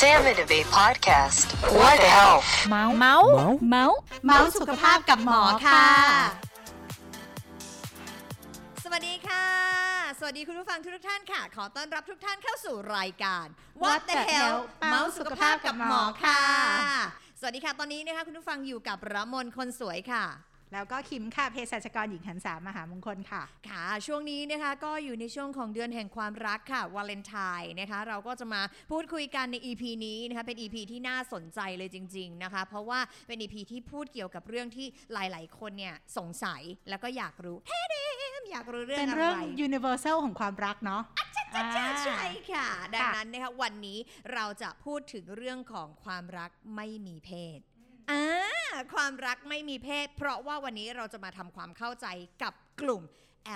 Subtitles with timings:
[0.00, 1.46] Sam and Abe podcast.
[1.78, 2.48] What the health?
[2.70, 3.28] เมาส์เมาส์
[3.70, 5.86] เมาส์เมาส์สุขภาพกับหมอค่ะ
[8.84, 9.46] สวัสดีค่ะ
[10.18, 13.46] สวัสดีคุณผู้ฟังทุกท่านค่ะ ขอต้อนรับทุกท่านเข้าสู่รายการ
[13.82, 14.56] What the hell
[14.90, 16.42] เมาส์สุขภาพกับหมอค่ะ
[17.40, 20.24] สวัสดีค่ะ ตอนนี้นะคะคุณผู้ฟังอยู่กับระมนคนสวยค่ะ
[20.72, 37.94] แล้วก็คิมค่ะเภสัชกรหญิงหันสามหามงคลค่ะ ค่ะ ช่วงนี้นะคะก็อยู่ในช่วงของเดือนแห่งความรักค่ะวาเลนไทน์นะคะ เราก็จะมาพูดคุยกันใน EP นี้นะคะเป็น EP ที่น่าสนใจเลยจริง ๆนะคะ เพราะว่าเป็น EP ที่พูดเกี่ยวกับเรื่องที่หลาย ๆ คนเนี่ยสงสัยแล้วก็อยากรู้เฮ้เด
[38.40, 41.02] มอยากรู้เรื่องเป็นอะไรเรื่อง universal ของความรักเนาะ
[41.74, 43.98] ใช่ใช่ค่ะ ดังค่ะนั้นนะคะวันนี้
[44.34, 47.60] เราจะพูดถึงเรื่องของความรักไม่มีเพศ
[48.10, 48.22] อ่า
[48.94, 52.06] ความรักไม่มีเพศ เพราะว่าวันนี้เราจะมาทำความเข้าใจ
[52.42, 53.02] กับกลุ่ม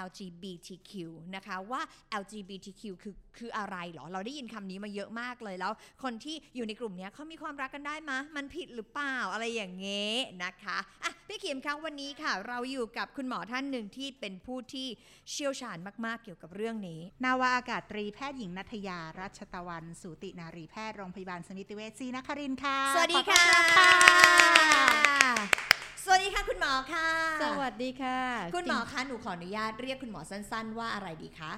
[0.06, 0.92] LGBTQ
[1.36, 1.80] นะคะว่า
[2.20, 14.88] LGBTQ คือคืออะไรเหรอ เราได้ยินคำนี้มาเยอะมากเลยแล้ว คนที่อยู่ในกลุ่มเนี้ยเขามีความรักกันได้มะมันผิดหรือเปล่าอะไรอย่างเงี้ยนะคะอะพี่เขียมคะวันนี้ค่ะ เราอยู่กับคุณหมอท่านหนึ่งที่เป็นผู้ที่
[15.30, 25.63] เชี่ยวชาญมากๆเกี่ยวกับเรื่องนี้ นาวาอากาศตรีแพทย์หญิงนัทยารัชตะวัน สูตินารีแพทย์โรงพยาบาลสมิติเวชศรีนครินทร์ค่ะ สวัสดีขอต้ค่ะอนรับค่ะ
[26.06, 27.08] สวัสดีค่ะคุณหมอค่ะ
[27.42, 28.18] สวัสดีค่ะ
[28.56, 31.52] คุณหมอคะหนูขออนุญาตเรียกคุณหมอสั้น ๆ ว่าอะไรดีคะ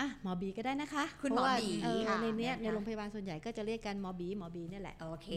[0.00, 5.28] อะหมอบีก็ได้นะคะ คุณหมอเพราะว่าบีเออค่ะในเนี้ยนะคะในโรงพยาบาลส่วนใหญ่ก็จะเรียกกันหมอบีหมอบีเนี่ยแหละโอเค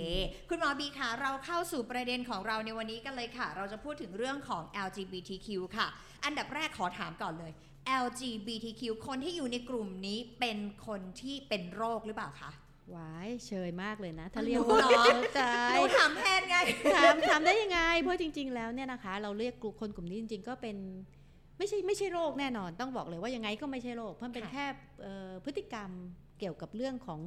[0.50, 5.48] คุณหมอบีคะเราเข้าสู่ประเด็นของเราในวันนี้กันเลยค่ะ เราจะพูดถึงเรื่องของ LGBTQ
[5.78, 5.88] ค่ะ
[6.26, 7.52] อันดับแรกขอถามก่อนเลย
[8.04, 12.52] LGBTQ คนที่อยู่ในกลุ่มนี้เป็นคนที่เป็นโรคหรือเปล่าคะ
[12.92, 15.04] หวายเชยมากเลยนะ ถ้าหนูเรียกว่าเหรอ
[15.36, 16.25] ใช่หนูถามแทนไง
[16.96, 20.78] ถามถามได้ยังไง เพราะจริง ๆ แล้วเนี่ยนะคะ เราเรียกกลุ่มคนกลุ่มนี้จริง ๆ ก็เป็น
[21.58, 24.66] ไม่ใช่ไม่ใช่โรคแน่นอน ต้องบอกเลยว่ายังไงก็ไม่ใช่โรคเพราะมันเป็นค่ะแค่
[25.02, 25.90] เอ่อพฤติกรรม
[26.40, 27.20] เกี่ยวกับเรื่องของ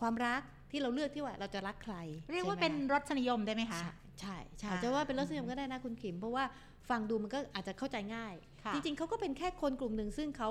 [0.00, 1.96] ความรักที่เราเลือกที่ว่าเราจะรักใคร
[2.32, 6.44] เรียกว่าใช่ไหมเป็นคะรสนิยมได้ไหมคะใช่ใช่ใช่ค่ะจะว่าเป็นรสนิยมก็ได้นะคุณขิม เพราะว่า
[6.90, 10.50] ฟังดูมันก็อาจจะเข้าใจง่ายค่ะจริงๆเขาก็เป็นแค่คนกลุ่มหนึ่งซึ่งเขา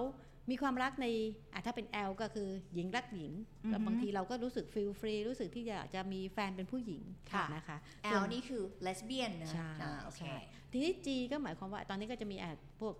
[0.50, 1.08] มีความรักใน
[1.54, 3.32] อะถ้าเป็น L ก็คือหญิงรักหญิง
[3.64, 7.78] อือฮึแล้วบางทีเราก็รู้สึกฟีลฟรีรู้สึกที่อยากจะมีแฟนเป็นผู้หญิงค่ะนะคะ
[8.22, 10.38] L นี่คือ lesbian นะใช่อ่าโอเคใช่
[10.72, 12.96] ทีนี้ G ก็หมายความว่าตอนนี้ก็จะมีอะพวก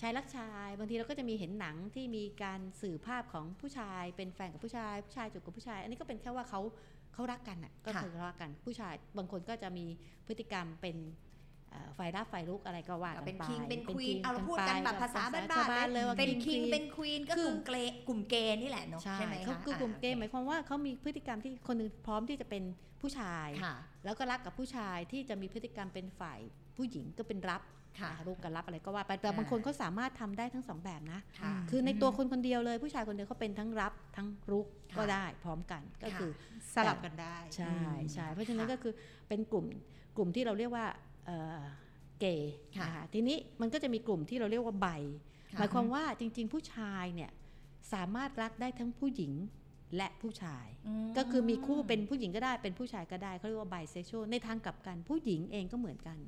[0.00, 6.60] ชายรักชาย บางทีเราก็จะมีเห็นหนังที่มีการสื่อภาพของผู้ชาย เป็นแฟนกับผู้ชาย ผู้ชายจูบกับผู้ชาย อันนี้ก็เป็นแค่ว่าเขา
[7.14, 9.86] เขารักกันอะก็ค่ะคือรักกันผู้ชายบางคนก็จะมี
[10.26, 11.27] พฤติกรรมเป็นเอ่อ
[11.98, 22.62] ฝ่ายรับฝ่ายลุกอะไรก็ว่ากันเป็นไปคิงเป็นควีน king เอาเราพูดกันไปแบบภาษาบ้านชวบ้านเลยว่าๆเป็น king คิง queen เป็นควีนก็คืกอลุ่มเกย์กลุ่มเกย์นี่แหละเนาะใช่ใช่ไหมเขาคะคือกลุ่มเกย์หอ่มายความว่าเขามีพฤติกรรมที่คนหนึงพร้อมที่จะเป็น
[23.00, 23.74] ผู้ชายค่ะ
[24.04, 26.38] แล้วก็รักกับผู้ชายที่จะมีพฤติกรรมเป็นฝ่าย
[26.76, 27.62] ผู้หญิงก็เป็นรับ
[28.00, 36.30] ค่ะอ่ารูปกับรับอะไรก็ว่าไปแต่อ่าบางคนเขาสามารถทำได้ทั้งสองแบบนะค่ะคือในตัวคนคนเดียวเลย ผู้ชายคนเดียวเขาเป็นทั้งรับทั้งรุกค่ะก็ได้พร้อมกันก็ค่ะคือ
[36.74, 37.76] สลับกันได้ ใช่
[38.14, 38.92] ใช่เพราะฉะนั้นค่ะก็คือ
[39.28, 39.66] เป็นกลุ่ม
[40.16, 40.86] กลุ่มที่เราเรียกว่า
[41.28, 41.60] เอ่อ
[42.20, 44.88] เกย์ค่ะนะคะทีนี้มันก็จะมีกลุ่มที่เราเรียกว่าไบ
[45.52, 47.30] ค่ะหมายความว่าจริง ๆ ผู้ชายเนี่ย
[47.92, 49.32] สามารถรักได้ทั้งผู้หญิง
[49.96, 50.66] และผู้ชาย
[51.06, 56.18] มก็คือมีคู่เป็นผู้หญิงก็ได้เป็นผู้ชายก็ได้เขาเรียกว่าไบเซ็กชวลในทางกลับกันผู้หญิงเองก็เหมือนกัน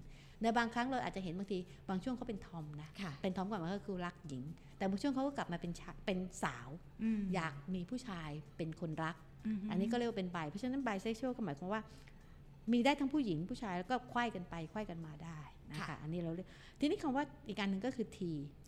[0.43, 4.44] ในบางครั้งเราอาจจะเห็นบางทีบางช่วงเขาเป็นทอมนะค่ะเป็นทอมก่อนมันก็คือรักหญิง
[4.78, 6.69] แต่บางช่วงเขาก็กลับมาเป็นชายเป็นสาว
[7.19, 9.17] มอยากมีผู้ชายเป็นคนรัก
[9.56, 11.82] มอันนี้ก็เรียกว่าเป็นไบเพราะฉะนั้นไบเซ็กชวลก็หมายความว่า
[12.72, 16.48] มีได้ทั้งผู้หญิงผู้ชายแล้วก็ไขว้กันไปไขว้กันมาได้นะคะค่ะอันนี้เราเรียก
[16.81, 18.19] ทีนี้คำว่าอีกการหนึ่งก็คือ T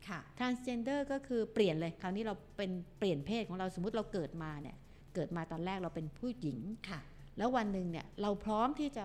[0.08, 4.76] ค่ะ transgender ก็คือเปลี่ยนเลย คราวนี้เราเป็นเปลี่ยนเพศของเราสมมติเราเกิดมาเนี่ย
[5.14, 6.58] เกิดมาตอนแรกเราเป็นผู้หญิง
[6.90, 7.00] ค่ะ
[7.38, 9.04] แล้ววันหนึ่งเนี่ยเราพร้อมที่จะ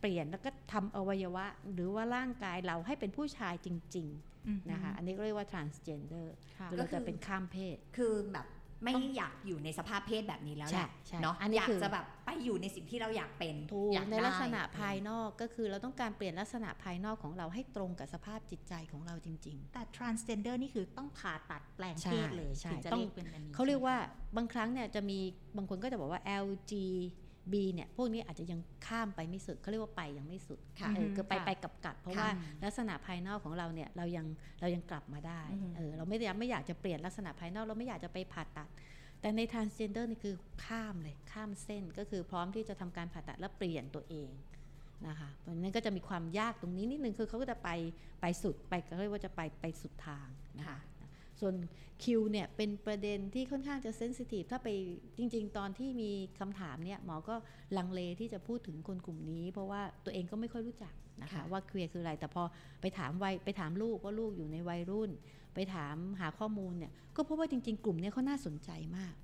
[0.00, 4.08] เปลี่ยนแล้วก็ทำอวัยวะ หรือว่าร่างกายเราให้เป็นผู้ชายจริง
[4.46, 6.26] อืมๆนะคะ อันนี้ก็เรียกว่า transgender
[6.58, 8.46] ค่ะคือเราจะเป็นข้ามเพศ คือแบบ
[8.84, 25.18] ไม่อยากอยู่ในสภาพเพศแบบนี้แล้วแหใช่ละใช่เนาะอันนี้อยากคือจะแบบไปอยู่ในสิ่งที่เราอยากเป็นถูกอยากในได้ลักษณะภายนอกก็คือเราต้องการเปลี่ยนลักษณะภายนอกของเราให้ตรงกับสภาพจิตใจของเราจริง ๆ แต่ transgender นี่คือต้องผ่าตัดแปลงเพศเลยใช่ถึงจะต้องเรียกเป็นอันนี้เขาเรียกว่าใช่ไหมบางครั้งเนี่ยจะมี
[25.56, 26.20] บางคนก็จะบอกว่า
[27.40, 32.30] LGB เนี่ยพวกนี้อาจจะยังข้ามไปไม่สุดเขาเรียกว่าไปยังไม่สุดค่ะเออก็ไปค่ะไปกับกับเพราะค่ะว่า
[32.64, 34.26] ลักษณะภายนอกของเราเนี่ยเรายัง
[34.60, 38.68] เรายังกลับมาได้อือฮึเออเราไม่ได้ไม่อยากจะเปลี่ยนลักษณะภายนอกเราไม่อยากจะไปผ่าตัด
[39.20, 40.34] แต่ใน transgender นี่คือ
[40.64, 44.30] ข้ามเลยข้ามเส้นก็คือพร้อมที่จะทำการผ่าตัดและเปลี่ยนตัวเอง
[45.08, 47.70] นะคะเพราะฉะนั้นก็จะมีความยากตรงนี้นิดนึงคือเขาก็จะไป
[48.20, 50.28] ไปสุดไปเขาเรียกว่าจะไปไปสุดทาง
[50.58, 50.99] นะคะค่ะ
[51.40, 51.54] ส่วน
[52.04, 54.68] คิวเนี่ยเป็นประเด็นที่ค่อนข้างจะเซนซิทีฟถ้าไป
[55.18, 56.10] จริง ๆ ตอนที่มี
[56.40, 57.34] คำถามเนี่ยหมอก็
[57.76, 60.92] ลังเลที่จะพูดถึงคนกลุ่มนี้ เพราะว่าตัวเองก็ไม่ค่อยรู้จัก
[61.22, 62.42] นะคะค่ะว่าเคลียร์คืออะไรแต่พอ
[62.80, 65.10] ไปถามวัยไปถามลูกว่าลูกอยู่ในวัยรุ่น
[65.54, 69.14] ไปถามหาข้อมูลเนี่ยก็พบว่าจริง ๆ กลุ่มเนี้เขาน่าสนใจมาก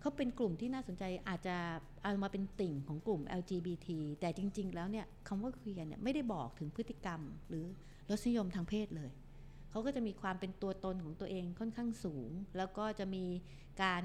[0.00, 1.56] เขาเป็นกลุ่มที่น่าสนใจอาจจะ
[2.02, 3.88] เอามาเป็นติ่งของกลุ่ม LGBT
[4.20, 7.64] แต่จริง ๆ แล้วเนี่ยคำว่าเคลียร์เนี่ยไม่ได้บอกถึงพฤติกรรม หรือ
[8.10, 9.10] รสนิยมทางเพศเลย
[9.70, 13.24] เขาก็จะมีความเป็นตัวตนของตัวเองค่อนข้างสูง แล้วก็จะมี
[13.82, 14.02] การ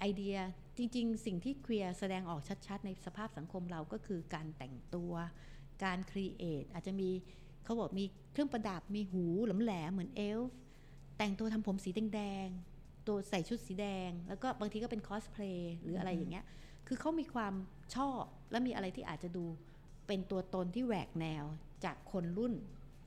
[0.00, 0.36] ไอเดีย
[0.76, 5.12] จริง ๆ สิ่งที่ queer แสดงออกชัด ๆ ในสภาพสังคมเราก็คือการแต่งตัว
[5.84, 7.10] การ create อาจจะมี
[7.64, 10.52] เขาบอกมีเครื่องประดับมีหูแหลมๆเหมือนเอลฟ์
[11.18, 16.44] แต่งตัวทำผมสีแดงๆตัวใส่ชุดสีแดง แล้วก็บางทีก็เป็นคอสเพลย์หรืออะไรอย่างเงี้ย
[16.86, 17.54] คือเขามีความ
[17.94, 19.44] ชอบและมีอะไรที่อาจจะดู
[20.06, 21.44] เป็นตัวตนที่แหวกแนว
[21.84, 22.54] จากคนรุ่น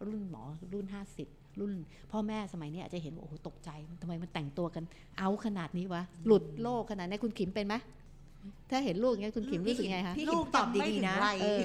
[0.08, 1.74] รุ่นหมอรุ่น 50 รุ่น
[2.12, 3.70] พ่อแม่สมัยนี้อาจจะเห็นว่าโอ้โหตกใจ
[4.02, 4.84] ทำไมมันแต่งตัวกัน
[5.20, 7.76] เอาขนาดนี้วะหลุดโลกขนาดนี้คุณขิมเป็นไหม
[8.72, 11.60] ถ้าเห็นลูกอย่างเงี้ยคุณขิมรู้สึกไงคะพี่ลูกตอบยังไม่ดีถึๆงนะวัยเออ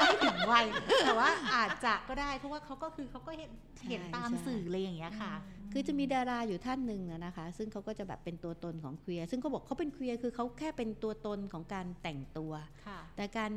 [0.00, 0.66] ไม่ถึงวัย
[1.04, 5.32] แต่ว่าอาจจะก็ได้เพราะว่าเขาก็คือเขาก็เห็นใช่เห็นตามใช่สื่ออะไรอย่างเงี้ยค่ะ
[5.72, 12.52] คือจะมีดาราอยู่ท่านหนึ่งอะนะคะ ซึ่งเขาก็จะแบบเป็นตัวตนของเคลียร์ซึ่งเขาบอกเขาเป็นเคลียร์คือเขาแค่เป็นตัวตนของการแต่งตัว
[12.86, 13.52] ค่ะแต่การ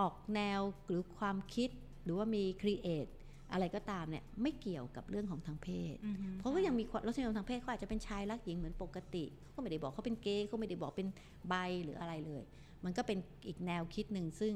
[0.00, 1.70] ออกแนวหรือความคิด
[2.04, 3.06] หรือว่ามีครีเอท
[3.52, 11.08] อะไรก็ตามเนี่ยไม่เกี่ยวกับเรื่องของทางเพศอือฮึเพราะก็ยังมีความรสนิยมทางเพศเขาอาจจะเป็นชายรักหญิงเหมือนปกติเขาก็ไม่ได้บอกเขาเป็นเกย์เขาไม่ได้บอกเป็น
[11.48, 11.54] ไบ
[11.84, 12.42] หรืออะไรเลย
[12.84, 14.52] มันก็เป็นอีกแนวคิดหนึ่งซึ่ง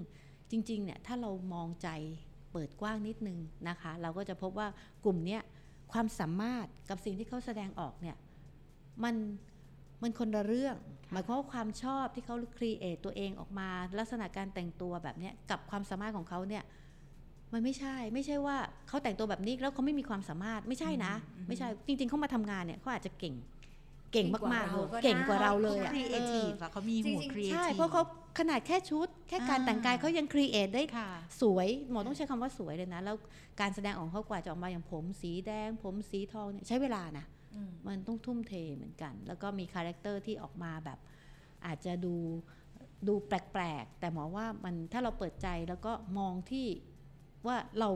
[0.51, 1.89] จริงๆเนี่ยถ้าเรามองใจ
[2.53, 3.39] เปิดกว้างนิดนึง
[3.69, 4.69] นะคะ เราก็จะพบว่า
[5.05, 5.43] กลุ่มเนี้ย
[5.93, 8.17] ความสามารถกับสิ่งที่เขาแสดงออกเนี่ย
[9.05, 9.15] มัน
[10.03, 10.77] มันคนละเรื่อง
[11.13, 16.65] หมายความว่าความชอบที่เขา create ตัวเองออกมา ลักษณะการแต่งตัวแบบเนี้ยกับความสามารถของเขาเนี่ย
[17.53, 18.57] มันไม่ใช่ไม่ใช่ว่า
[18.89, 23.35] เขาแต่งตัวแบบนี้แล้วเขาไม่มีความสามารถไม่ใช่นะอืมไม่ใช่จริง ๆเขามาทำงานเนี่ยเขาอาจจะเก่ง
[24.13, 28.03] เก่งเก่งกว่ามากๆเราเลยก็ได้เก่งกว่าเราเลยเขาอะครีเอเอทีอฟอะเขามีหัวจริงๆครีเอทีฟใช่เพราะเขา
[28.39, 31.09] ขนาดแค่ชุด แค่การอ่าแต่งกายเขายัง create ได้ค่ะ
[31.41, 33.17] สวยหมอต้องใช้คำว่าสวยเลยนะ แล้ว
[33.61, 40.99] การแสดงออกของเขากว่าจะออกมาอย่างผมสีแดง ผมสีทองเนี่ยใช้เวลานะอืมมันต้องทุ่มเทเหมือนกัน แล้วก็มี character ที่ออกมาแบบ
[41.67, 42.15] อาจจะดู
[43.09, 46.67] ดูแปลกๆ แต่หมอว่ามันถ้าเราเปิดใจแล้วก็มองที่
[47.49, 47.89] ว่าเรา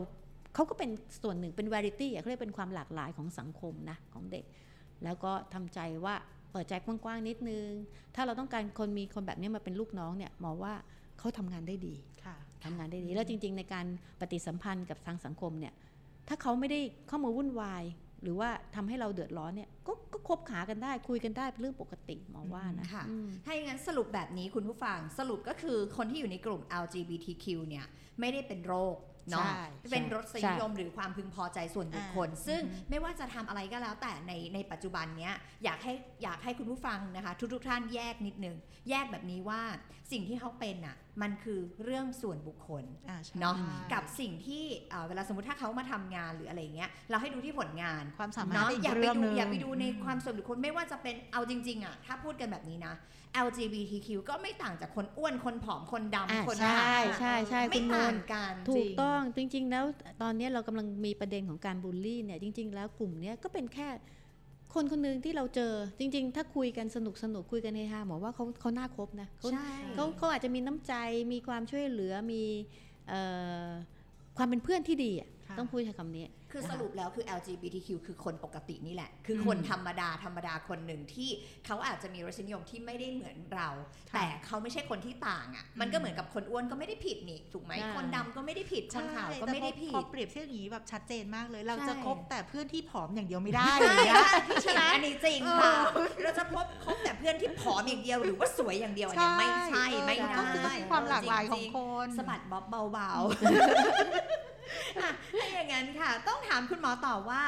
[0.55, 0.89] เขาก็เป็น
[1.21, 4.45] ส่วนหนึ่งเป็นวาไรตี้เขาเรียกเป็นความหลากหลายของสังคมนะของเด็ก
[5.03, 6.15] แล้วก็ทำใจว่า
[6.51, 7.69] เปิดใจกว้างๆนิดนึง
[8.15, 10.73] ถ้าเราต้องการคนมีคนแบบนี้มาเป็นลูกน้องเนี่ยหมอว่า
[11.19, 11.95] เขาทำงานได้ดี
[12.25, 13.85] ค่ะทำงานได้ดี แล้วจริง ๆ ในการ
[14.19, 15.73] ปฏิสัมพันธ์กับทางสังคมเนี่ย
[16.27, 17.83] ถ้าเขาไม่ได้เข้ามาวุ่นวาย
[18.23, 27.85] หรือว่าทำให้เราเดือดร้อนเนี่ยก็ก็คบขากันได้คุยกันได้เป็นเรื่องปกติหมอว่านะค่ะอืมถ้าอย่างนั้นสรุปแบบนี้คุณผู้ฟังสรุปก็คือคนที่อยู่ในกลุ่ม LGBTQ เนี่ย
[28.19, 28.95] ไม่ได้เป็นโรค
[29.31, 35.33] เนาะใช่เป็นรสใช่นิยมหรือความพึงพอใจส่วนบุคคลอ่าซึ่งอืมไม่ว่าจะทำอะไรก็แล้วแต่ในในปัจจุบันเนี้ย
[35.63, 35.93] อยากให้
[36.23, 38.55] อยากให้คุณผู้ฟังนะคะทุกทุกๆท่านแยกนิดนึง
[38.89, 39.61] แยกแบบนี้ว่า
[40.11, 43.55] สิ่งที่เขาเป็นอะมันคือเรื่องส่วนบุคคลอ่าใช่เนาะ
[43.93, 52.93] กับสิ่งที่เอ่อเวลาสมมติถ้าเขามาทำงานหรืออะไรอย่างเงี้ยเราให้ดูที่ผลงานความสามารถเนาะเป็นอย่าไปเรื่องดูหนึ่งอย่าไปดูในอืมความส่วนบุคคลไม่ว่าจะเป็นเอาจริงๆอะถ้าพูดกันแบบนี้นะ
[53.45, 59.85] LGBTQ ก็ไม่ต่างจากคนอ้วนคนผอมคนอ่าดำคนใช่ขาวใช่ใช่ไม่คุณมต่างนต์กันถูกต้องจริง ๆ แล้ว
[60.21, 63.87] ตอนนี้เรากำลังมีประเด็นของการบูลลี่เนี่ยจริง ๆ แล้วกลุ่มเนี้ยก็เป็นแค่
[64.73, 70.93] คนคนหนึ่งที่เราเจอจริง ๆ ถ้าคุยกันสนุกสนุกคุยกันเฮฮาหมอว่าเขาเขาน่าคบนะเขาใช่เขาเขาอาจจะมีน้ำใจ
[71.33, 72.43] มีความช่วยเหลือมี
[73.07, 73.21] เอ่
[73.67, 73.69] อ
[74.37, 81.29] ความเป็นเพื่อนที่ดีอะค่ะ ต้องพูดใช้คำนี้ คือสรุปแล้วคือ LGBTQ คือคนปกตินี่แหละ คือคนธรรมดาธรรมดาคนหนึ่งที่
[81.65, 83.69] เขาอาจจะมีรสนิยมที่ไม่ได้เหมือนเรา
[84.11, 95.71] ค่ะแต่เขาไม่ใช่คนที่ต่างอะ มันก็เหมือนกับคนอ้วนก็ไม่ได้ผิดนี่ถูกไหมใช่คนดำก็ไม่ได้ผิดคนขาวก็ไม่ได้ผิพอดเปรียบเทียบอย่างนี้แบบชัดเจนมากเลย เราใช่จะคบแต่เพื่อนที่ผอมอย่างเดียวไม่ได้ใช่อย่างเงี้ยพี่ฉินอันนี้จริงค่ะ
[96.23, 103.37] เราจะพบคบแต่เพื่อนที่ผอมอย่างเดียวหรือว่าสวยอย่างเดียวอันเนี้ยไม่ใช่ไม่เออได้ก็คือต้องมีความหลากหลายของคนสะบัดบ๊อบเบาๆอะ
[105.41, 107.41] ถ้าอย่างนั้นค่ะ ต้องถามคุณหมอต่อว่า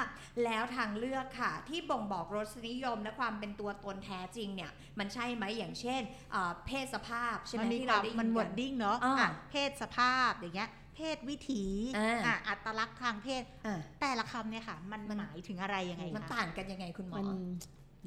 [0.43, 6.01] แล้วทางเลือกค่ะ ที่บ่งบอกรสนิยมและความเป็นตัวตนแท้จริงเนี่ย มันใช่ไหมอย่างเช่น
[6.31, 11.63] เอ่อเพศสภาพใช่ไหมมันมีความที่เราได้ยินกัน มัน wording เนาะอ่าอะเพศสภาพอย่างเงี้ยเพศวิถี
[11.97, 17.39] อ่าอะอัตลักษณ์ทางเพศอะแต่ละคำเนี่ยค่ะมันมันหมายถึงอะไรยังไงมันคะต่างกันยังไงคุณหมอมัน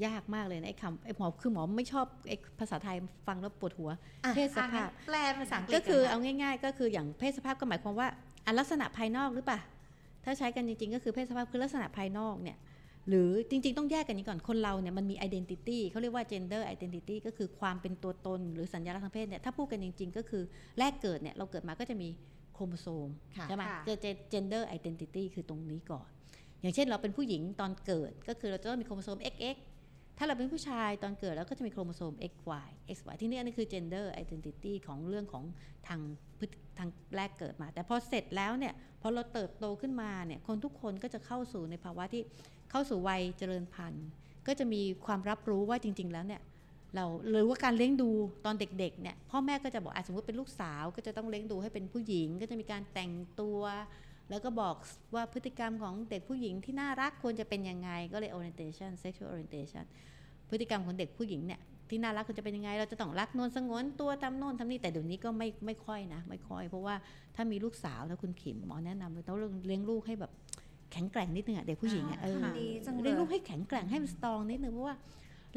[0.06, 2.96] ยากมากเลยนะไอ้คำไอ้หมอคือหมอไม่ชอบไอ้ภาษาไทย
[3.26, 3.90] ฟังแล้วปวดหัว
[4.25, 8.08] อะเพศสภาพแปลภาษาอังกฤษก็คือนะเอาง่าย ๆ ก็คืออย่างเพศสภาพก็หมายความว่า
[8.46, 9.60] อันลักษณะภายนอกหรือเปล่า
[10.24, 12.56] ถ้าใช้กันจริง ๆ ก็คือเพศสภาพคือลักษณะภายนอกเนี่ย
[13.08, 20.42] หรือจริง ๆ ต้องแยกกันอย่างนี้ก่อนคนเราเนี่ยมันมี identity เขาเรียกว่า gender identity ก็คือความเป็นตัวตนหรือสัญลักษณ์ทางเพศเนี่ยถ้าพูดกันจริง ๆ ก็คือ
[20.78, 22.08] แรกเกิดเนี่ยเราเกิดมาก็จะมี
[22.54, 23.96] โครโมโซมค่ะใช่ไหมค่ะเจอ
[24.32, 26.08] gender identity คือตรงนี้ก่อน
[26.60, 29.56] อย่างเช่นเราเป็นผู้หญิงตอนเกิดก็คือเราจะต้องมีโครโมโซม XX
[30.18, 35.44] ถ้าเราเป็นผู้ชายตอนเกิดแล้วก็จะมีโครโมโซม XY XY ที่นี่อันนี้คือ gender identity ของเรื่องของ
[35.88, 36.00] ทาง
[36.78, 42.23] ทางแรกเกิดมา แต่พอเสร็จแล้วเนี่ยพอเราเติบโตขึ้นมาเนี่ยคนทุกคนก็จะเข้าสู่ในภาวะที่
[42.70, 44.06] เข้าสู่วัยเจริญพันธุ์
[44.46, 46.42] ก็จะมีความรับรู้ว่าจริง ๆ แล้วเนี่ย
[46.94, 48.11] เราหรือว่าการเลี้ยงดู
[48.44, 53.61] ตอนเด็กๆเนี่ยพ่อแม่ก็จะบอกอะสมมติเป็นลูกสาวก็จะต้องเลี้ยงดูให้เป็นผู้หญิง ก็จะมีการแต่งตัว
[54.30, 54.75] แล้วก็บอก
[55.14, 59.85] ว่าพฤติกรรมของเด็กผู้หญิงที่น่ารักควรจะเป็นยังไง ก็เลย orientation sexual orientation
[60.50, 66.95] พฤติกรรมของเด็กผู้หญิงเนี่ยที่น่ารักควรจะเป็นยังไง เราจะต้องรักนวลสงวนตัวทำโน่นทำนี่แต่เดี๋ยวนี้ก็ไม่ไม่ค่อยนะ ไม่ค่อย เพราะว่า
[67.37, 70.33] ถ้ามีลูกสาวนะคุณขิมหมอแนะนำเลยต้องเลี้ยงลูกให้แบบ
[70.92, 74.97] แข็งแกร่งนิดนึงอะเด็กผู้หญิงอะเออดีจังเลยเลี้ยงลูกให้แข็งแกร่งให้มันสตรองนิดนึงเพราะว่า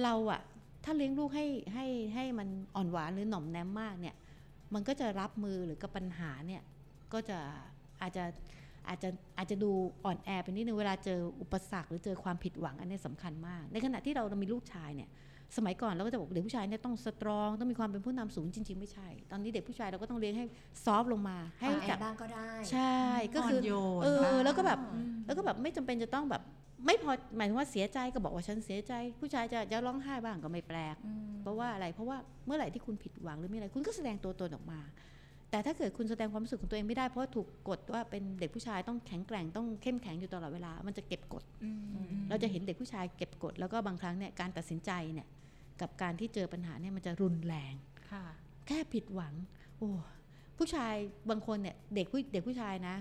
[0.03, 0.41] เราอะ
[0.83, 1.85] ถ้าเลี้ยงลูกให้ให้
[2.15, 4.15] ให้มันอ่อนหวานหรือหน่อมแนมมากเนี่ย
[4.73, 6.61] มันก็จะรับมือหรือกับปัญหาเนี่ย
[7.13, 7.39] ก็จะ
[8.01, 8.25] อาจจะ
[8.89, 9.71] อาจจะอาจจะดู
[10.05, 15.09] อ่อนแอไปนิดนึงเวลาเจออุปสรรคหรือเจอความผิดหวังอันนี้สำคัญมาก ในขณะที่เราเรามีลูกชายเนี่ย
[15.57, 20.45] สมัยก่อนเราก็จะบอกเด็กผู้ชายเนี่ยต้องสตรองต้องมีความเป็นผู้นำสูงจริง ๆ ไม่ใช่ ตอนนี้เด็กผู้ชายเราก็ต้องเลี้ยงให้
[20.85, 22.95] ซอฟต์ลงมา ให้ให้รู้จัจับบบ้างก็ได้ ใช่
[23.35, 24.79] ก็คืออ่อนโยนเออบ้างแล้วก็แบบ
[25.25, 26.41] แล้วก็แบบไม่จำเป็นจะต้องแบบ
[26.85, 34.79] ไม่พอหมายถึงว่าเสียใจก็บอกว่าฉันเสียใจ ผู้ชายจะจะร้องไห้บ้างก็ไม่แปลกอืมเพราะว่าอะไรเพราะว่าเมื่อไหร่ที่คุณผิดหวังหรือมีอะไรคุณก็แสดงตัวตนออกมา
[35.51, 41.43] แต่ถ้าเกิดคุณแสดงความรู้สึกของตัวเองไม่ได้เพราะว่าถูกกดว่าเป็นเด็กผู้ชายต้องแข็งแกร่งต้องเข้มแข็งอยู่ตลอดเวลา มันจะเก็บกด
[42.29, 45.27] เราจะเห็นเด็กผู้ชายเก็บกด แล้วก็บางครั้งเนี่ยการตัดสินใจเนี่ย
[45.81, 47.73] กับการที่เจอปัญหาเนี่ยมันจะรุนแรง
[48.11, 48.23] ค่ะ
[48.67, 49.33] แค่ผิดหวัง
[49.77, 49.89] โอ้
[50.57, 50.95] ผู้ชาย
[51.29, 52.95] บางคนเนี่ยเด็กผู้เด็กผู้ชายนะ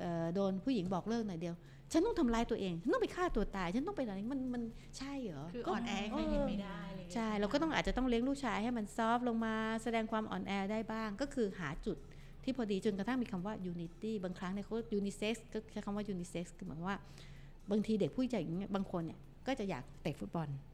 [0.00, 1.54] เอ่อโดนผู้หญิงบอกเลิกหน่อยเดียว
[1.92, 4.62] ฉันต้องทำร้ายตัวเองฉันต้องไปฆ่าตัวตาย ฉันต้องไปอะไรมันมัน
[4.98, 11.96] ใช่เหรอคือก็อ่อนแอให้เห็นไม่ได้อะไรอย่างเงี้ยใช่เราก็ต้องอาจจะต้องเลี้ยงลูกชายให้มันซอฟต์ลงมาแสดงความอ่อนแอได้บ้าง ก็คือหาจุด
[12.44, 16.98] ที่พอดีจนกระทั่งมีคำว่า unity บางครั้งเนี่ยเขา unisex ก็ใช้คำว่า unisex คือหมายความว่า
[17.70, 20.73] บางทีเด็กผู้ใหญ่างเงี้ยบางคนเนี่ยก็จะอยากเตะฟุตบอลค่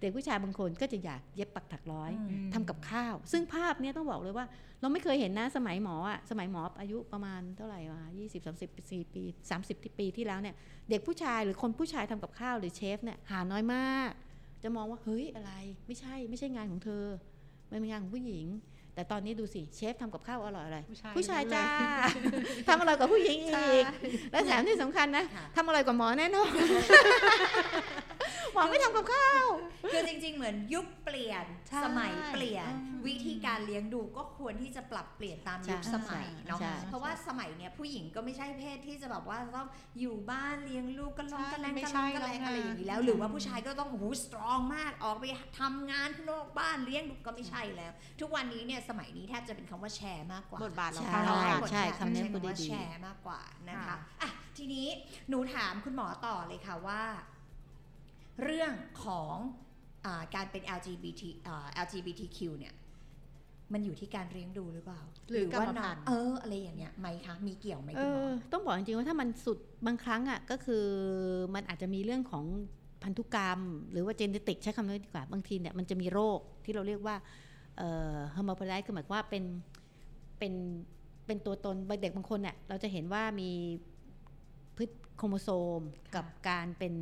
[0.00, 4.46] เด็กผู้ชายบางคนก็จะอยากเย็บปักถักร้อยอืมทำกับข้าว ซึ่งภาพเนี้ยต้องบอกเลยว่า
[4.80, 10.54] เราไม่เคยเห็นนะสมัยหมออะสมัยหมออายุประมาณเท่าไหร่วะยี่สิบสามสิบสี่ปีสามสิบปีที่แล้วเนี่ย
[10.90, 14.10] เด็กผู้ชายหรือคนผู้ชายทำกับข้าวหรือเชฟเนี่ยหาน้อยมาก
[14.62, 15.52] จะมองว่าเฮ้ยอะไร
[15.86, 17.04] ไม่ใช่ไม่ใช่งานของเธอ
[17.70, 18.46] มันเป็นงานของผู้หญิง
[18.94, 21.90] แต่ตอนนี้ดูสิเชฟทำกับข้าวอร่อยอะไร ผู้ชายผู้ชายทั้งนั้นจ้า
[22.22, 23.84] เลยทำอร่อยกว่าผู้หญิงใช่อีก
[24.32, 26.50] และแถมที่สำคัญนะค่ะทำอร่อยกว่าหมอแน่นอน
[28.58, 29.46] หมอไม่ทำกับข้าว
[29.92, 39.68] คือจริง ๆ เหมือนยุคเปลี่ยนใช่สมัยเปลี่ยนอืมวิธีการเลี้ยงดูก็ควรที่จะปรับเปลี่ยนตามยุคใช่สมัยเนาะใช่เพราะว่าสมัยเนี้ยผู้หญิงก็ไม่ใช่เพศที่จะแบบว่าต้อง
[40.00, 45.24] อยู่บ้านเลี้ยงลูกก็ลองใช่กันแรงไม่กันใช่ลองกันแรงแล้วไงอะไรอย่างนี้แล้ว หรือว่าผู้ชายก็ต้องโอ้โหสตรองมากออกไป
[45.60, 54.86] ทำงานข้างนอกบ้านเลี้ยงลูกก็ไม่ใช่แล้ว ทุกวันนี้เนี่ยสมัยนี้แทบจะเป็นคำว่าแชร์มากกว่าบทบาทเราใช่เข้าใช่ไปใช่คำนี้พูดว่าดีๆแชร์มากกว่านะคะค่ะอะทีนี้
[55.28, 57.02] หนูถามคุณหมอต่อเลยค่ะว่า
[58.42, 58.72] เรื่อง
[59.04, 59.34] ของ
[60.06, 62.74] อาการเป็น LGBT อ่า LGBTQ เนี่ย
[63.72, 70.84] มันอยู่ที่การเลี้ยงดูหรือเปล่า หรือกรรมว่าน้พัองนธุ์เอออะไรอย่างเงี้ยไหมคะมีเกี่ยวไหมเอคุณหมออต้องบอกจริงๆว่าถ้ามันสุดบางครั้งอะก็คือ
[71.54, 72.44] มันอาจจะมีเรื่องของ
[73.02, 77.16] พันธุกรรม หรือว่าเจเนติกใช้คำนี้ดีกว่าบางทีเนี่ยมันจะมีโรคที่เราเรียกว่า
[77.78, 79.44] เอ่อ hermaphrodite คือหมายความว่าเป็น
[80.38, 80.54] เป็น
[81.26, 83.50] เป็นตัวตนบางเด็กบางคนเนี่ยเราจะเห็นว่ามี
[84.76, 85.80] ผิดโครโมโซม
[86.14, 86.94] กับการเป็น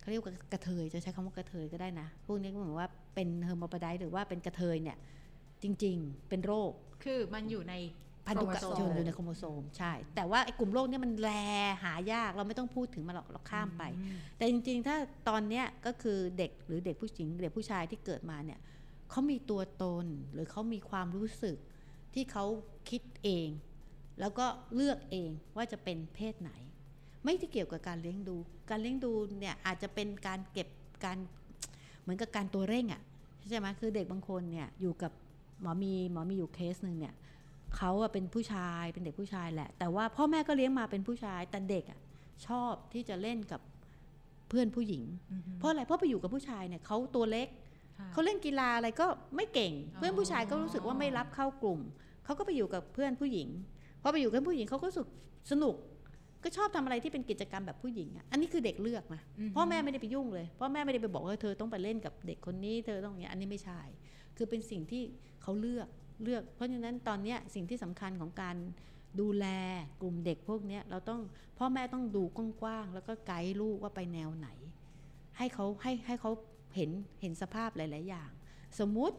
[0.00, 4.96] เขาเรียกว่ากระเทยจะใช้คำว่ากระเทยก็ได้นะพวกนี้ก็เหมือนว่าเป็น hermaphrodite หรือว่าเป็นกระเทยเนี่ย
[5.62, 6.72] จริงๆ เป็นโรค
[7.04, 7.74] คือมันอยู่ใน
[8.26, 11.30] พันธุกรรมโครโมโซมอยู่ในโครโมโซมใช่ แต่ว่าไอ้กลุ่มโรคเนี่ยมัน rare
[11.84, 13.82] หายากเราไม่ต้องพูดถึงมันหรอกเราข้ามไป
[14.36, 14.96] แต่จริงๆ ถ้า
[15.28, 18.58] ตอนเนี้ยก็คือเด็กหรือเด็กผู้หญิงเด็กผู้ชายที่เกิดมาเนี่ย
[19.10, 21.56] เขามีตัวตนหรือเขามีความรู้สึก
[22.14, 22.44] ที่เขา
[22.90, 23.48] คิดเอง
[24.20, 26.50] แล้วก็เลือกเองว่าจะเป็นเพศไหน
[27.24, 28.36] ไม่ที่เกี่ยวกับการเลี้ยงดู
[28.70, 30.68] การเลี้ยงดูเนี่ยอาจจะเป็นการเก็บ
[31.04, 31.16] การ
[32.02, 33.00] เหมือนกับการตัวเร่งอะ่ะ
[33.48, 35.12] ใช่ไหมคือเด็กบางคนเนี่ยอยู่กับ
[35.62, 37.14] หมอมีหมอมีอยู่เคสหนึ่งเนี่ย
[37.76, 41.98] เขาอะเป็นผู้ชายเป็นเด็กผู้ชายแหละ แต่ว่าพ่อแม่ก็เลี้ยงมาเป็นผู้ชายแต่เด็กอะ
[42.46, 43.60] ชอบที่จะเล่นกับ
[44.48, 45.02] เพื่อนผู้หญิง
[45.58, 47.48] เพราะอะไรเพราะไปอยู่กับผู้ชายเนี่ยเขาตัวเล็ก
[48.12, 51.80] เขาเล่นกีฬาอะไรก็ไม่เก่งอ๋อเพื่อนผู้ชายก็รู้สึกว่าไม่รับเข้ากลุ่ม
[52.24, 53.48] เขาก็ไปอยู่กับเพื่อนผู้หญิง
[54.02, 55.06] พอไปอยู่กับผู้หญิงเขาก็รู้สึก
[55.50, 55.74] สนุก
[56.42, 59.22] ก็ชอบทำอะไรที่เป็นกิจกรรมแบบผู้หญิงอะอันนี้คือเด็กเลือกนะ
[59.56, 63.80] พ่อแม่ไม่ได้ไปยุ่งเลยพ่อแม่ไม่ได้ไปบอกว่าเธอต้องไปเล่นกับเด็กคนนี้เธอต้องอย่างเงี้ยอันนี้ไม่ใช่
[64.36, 65.02] คือเป็นสิ่งที่
[65.42, 65.88] เขาเลือก
[66.22, 68.56] เลือก เพราะฉะนั้นตอนเนี้ยสิ่งที่สำคัญของการ
[69.20, 69.46] ดูแล
[70.02, 71.20] กลุ่มเด็กพวกเนี้ยเราต้อง
[71.58, 74.48] พ่อแม่ต้องดูกว้างๆแล้วก็ไกด์ลูกว่าไปแนวไหน
[75.38, 76.30] ให้เขาให้ให้เขา
[76.76, 78.30] เห็นเห็นสภาพหลาย ๆ อย่าง
[78.78, 79.16] สมมุติ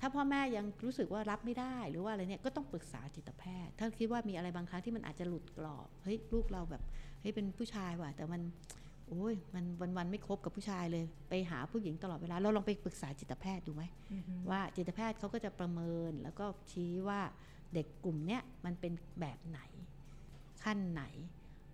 [0.00, 6.82] ถ้าพ่อแม่ยังรู้สึกว่ารับไม่ได้หรือว่าอะไรเนี่ยก็ต้องปรึกษาจิตแพทย์ ถ้าคิดว่ามีอะไรบางครั้งที่มันอาจจะหลุดกรอบเฮ้ยลูกเราแบบ
[7.20, 8.42] เฮ้ยเป็นผู้ชายว่ะแต่มัน
[9.08, 9.64] โอ้ยมัน
[9.96, 13.82] วันๆไม่คบกับผู้ชายเลย ไปหาผู้หญิงตลอดเวลา เราลองไปปรึกษาจิตแพทย์ดูไหม
[14.50, 17.20] ว่าจิตแพทย์เขาก็จะประเมินแล้วก็ชี้ว่า
[17.74, 19.60] เด็กกลุ่มเนี้ยมันเป็นแบบไหน
[20.62, 21.02] ขั้นไหน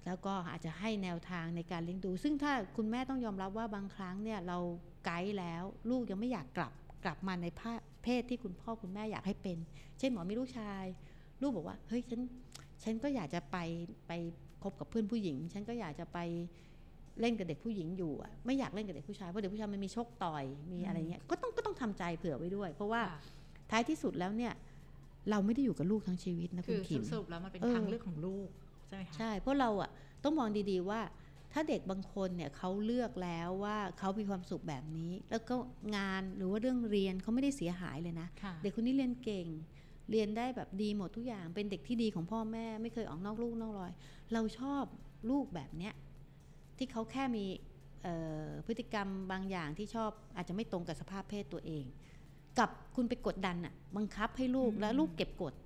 [0.06, 4.59] แล้วก็อาจจะให้แนวทางในการเลี้ยงดู ซึ่งถ้าคุณแม่ต้องยอมรับว่าบางครั้งเนี่ยเรา
[5.04, 6.73] ไกด์แล้ว ลูกยังไม่อยากกลับ
[7.04, 7.75] กลับมาในภา
[8.07, 9.59] เพศที่คุณพ่อคุณแม่อยากให้เป็น
[9.99, 10.85] เช่นหมอมีลูกชาย
[11.43, 12.21] ลูกบอกว่าเฮ้ยฉัน
[12.83, 13.57] ฉันก็อยากจะไป
[14.09, 14.13] ไป
[14.63, 16.19] คบกับเพื่อนผู้หญิง ฉันก็อยากจะไป
[17.21, 23.19] เล่นกับเด็กผู้หญิงอยู่อะไม่อยากเล่นกับเด็กผู้ชายเพราะเด็กผู้ชายมันมีชกต่อยมีอะไรเงี้ยก็ต้องก็ต้องทำใจเผื่อไว้ด้วย เพราะว่าค่ะ
[23.71, 24.53] ท้ายที่สุดแล้วเนี่ย
[25.31, 28.49] เราไม่ได้อยู่กับลูกทั้งชีวิตนะคืคุอณขิมสรุปแล้วมันเป็นเออทางเลือกของลูก
[28.89, 29.91] ใช่ไหมคะใช่เพราะเราอะ
[30.25, 31.01] ต้องมองดีๆว่า
[31.59, 35.57] ถ้าเด็กบางคนเนี่ยเขาเลือกแล้วว่าเขามีความสุขแบบนี้ แล้วก็
[35.97, 39.47] งานหรือว่าเรื่องเรียนเขาไม่ได้เสียหายเลยนะค่ะเด็กคนนี้เรียนเก่ง
[40.11, 43.93] เรียนได้แบบดีหมดทุกอย่าง เป็นเด็กที่ดีของพ่อแม่ ไม่เคยออกนอกลูกนอกรอย
[44.33, 44.85] เราชอบ
[45.31, 45.95] ลูกแบบเนี้ย
[46.79, 47.45] ที่เขาแค่มี
[48.03, 51.85] เอ่อพฤติกรรมบางอย่างที่ชอบอาจจะไม่ตรงกับสภาพเพศตัวเอง
[52.59, 55.66] กับคุณไปกดดันอะบังคับให้ลูกอืมแล้วลูกเก็บกดอือฮ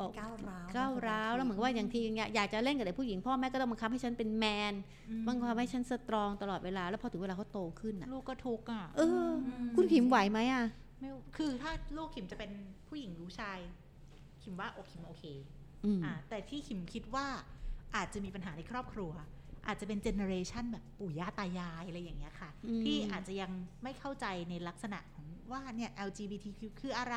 [0.00, 4.74] บอกก้าวร้าวก้าวร้าวแล้วเหมือนกับว่าอย่างทีอย่างเงี้ยอยากจะเล่นกับเด็กผู้หญิงพ่อแม่ก็ต้องบังคับให้ฉันเป็นแมน
[5.08, 9.28] อืมบังคับให้ฉันสตรองตลอดเวลาแล้วพอถึงเวลาเขาโตขึ้นอะลูกก็ทุกข์อะเออ
[9.64, 10.64] มคุณขิมไหวไหมอะ
[11.00, 12.50] ไม่คือถ้าลูกขิมจะเป็น
[12.88, 13.58] ผู้หญิงรู้ชาย
[14.42, 15.24] ขิมว่าโอขิมโอเค
[15.84, 17.26] อืมอ่าแต่ที่ขิมคิดว่า
[17.96, 19.12] อาจจะมีปัญหาในครอบครัว
[19.66, 23.50] อาจจะเป็นเจเนอเรชันแบบปู่ย่าตายายอะไรอย่างเงี้ยค่ะอืมที่อาจจะยัง
[23.82, 27.16] ไม่เข้าใจในลักษณะของว่าเนี่ย LGBTQ คืออะไร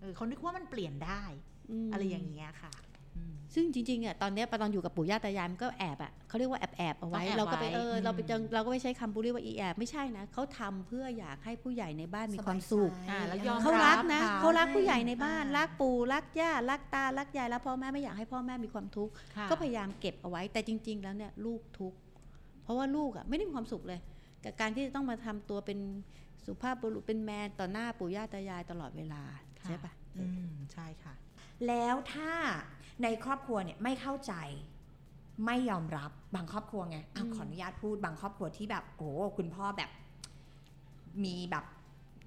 [0.00, 1.22] เออเขานึกว่ามันเปลี่ยนได้
[1.55, 1.55] ม
[1.92, 2.72] อะไรอย่างเงี้ยค่ะ
[3.16, 21.98] อืมซึ่งจริงๆอะตอนเนี้ยตอนอยู่กับปู่ย่าตายายมันก็แอบอะเขาเรียกว่าแอบแอบๆเอาไว้ต้องแอบเราก็ไปไว้เอออมเราไปจังเราก็ไม่ใช้คำบูลลี่ว่าอีแอบไม่ใช่นะเขาทำเพื่ออยากให้ผู้ใหญ่ในบ้านมีความสุขอ่าแล้วยอมเขารักนะรับเขาเขารักผู้ใหญ่ในบ้านอ่ารัรักปู่รักย่ารักตารักยายแล้วพ่อแม่ไม่อยากให้พ่อแม่มีความทุกข์ค่ะก็พยายามเก็บเอาไว้ แต่จริง ๆ แล้วเนี่ยลูกทุกข์
[22.62, 24.00] เพราะว่าลูกอะไม่ได้มีความสุขเลย
[24.44, 25.78] กับการที่จะต้องมาทำตัวเป็น
[26.46, 29.22] สุภาพบุรุษเป็นแมนต่อหน้าปู่ย่าตายายตลอดเวลา
[29.60, 31.14] ค่ะใช่ปะอืมใช่ค่ะ
[31.68, 32.32] แล้วถ้า
[33.02, 34.34] ในครอบครัวเนี่ยไม่เข้าใจ
[35.46, 39.90] ไม่ยอมรับบางครอบครัวไงอขออนุญาตพูดบางครอบครัวที่แบบโอ้คุณพ่อแบบ
[41.24, 41.64] มีแบบ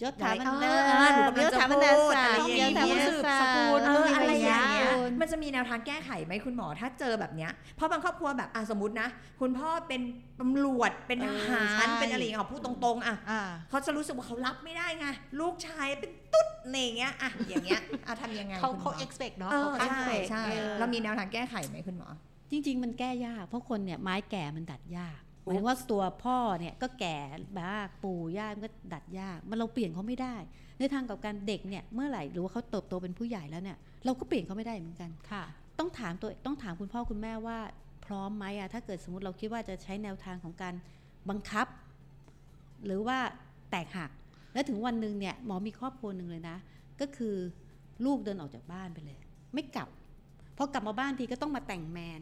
[0.03, 3.07] ยศถาบรรเอดาอเออหนูกำลังยศจะถาบรรดาพูดศักอะไรดิ์อย่างยเงี้ยศถาบรรดา
[3.39, 9.07] ศักดิ์เอออะไรอย่างเงี้ยคุณมันจะมีแนวทางแก้ไขไหมคุณหมอถ้าเจอแบบเนี้ยเพราะบางครอบครัวแบบอะสมมตินะ
[9.41, 10.01] คุณพ่อเป็น
[10.39, 15.07] ตำรวจเป็นทหาเออใช่รเป็นอะไรอย่างเงี้ยพูดตรงๆ อะอ่าเขาจะรู้สึกว่าเขารับไม่ได้ไง
[15.39, 22.09] ลูกชายเป็นตุ๊ดอะไรอย่างเงี้ยอะอย่างเงี้ยอะทำยังไงเขาคุณหมเขาอ expect เนาะเออเขาคาดใช่หวังใช่เออเรามีแนวทางแก้ไขไหมคุณหมอ
[22.51, 27.17] จริง ๆ มันแก้ยากเพราะคนเนี่ยไม้แก่มันดัดยากหอุ๊ มายถึงว่าตัวพ่อเนี่ยก็แก่
[27.59, 30.35] บ้ากปู่ย่ามันก็ดัดยากมันเราเปลี่ยนเขาไม่ได้
[30.79, 35.43] ในทางกับการเด็กเนี่ยเมื่อไหร่หรือว่าเขาเติบโตเป็นผู้ใหญ่แล้วเนี่ยเราก็เปลี่ยนเขาไม่ได้เหมือนกันค่ะ
[35.79, 37.57] ต้องถามตัวต้องถามคุณพ่อคุณแม่ว่า
[38.05, 40.73] พร้อมไหมอะถ้าเกิดสมมติเราคิดว่าจะใช้แนวทางของการ
[41.29, 41.67] บังคับ
[42.85, 43.17] หรือว่า
[43.71, 44.11] แตกหัก
[44.53, 46.57] แล้วถึงวันหนึ่งเนี่ยหมอมีครอบครัวหนึ่งเลยนะ
[47.01, 47.35] ก็คือ
[48.05, 49.17] ลูกเดินออกจากบ้านไปเลย
[49.53, 49.89] ไม่กลับ
[50.57, 52.21] พอกลับมาบ้านทีก็ต้องมาแต่งแมน